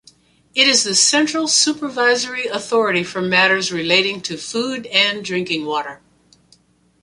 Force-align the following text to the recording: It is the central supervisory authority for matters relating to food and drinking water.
It 0.55 0.67
is 0.67 0.83
the 0.83 0.95
central 0.95 1.47
supervisory 1.47 2.47
authority 2.47 3.03
for 3.03 3.21
matters 3.21 3.71
relating 3.71 4.19
to 4.21 4.35
food 4.35 4.87
and 4.87 5.23
drinking 5.23 5.67
water. 5.67 6.01